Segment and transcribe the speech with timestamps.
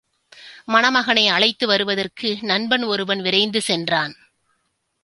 [0.67, 4.15] மணமகனை அழைத்து வருவதற்கு நண்பன் ஒருவன் விரைந்து சென்றான்.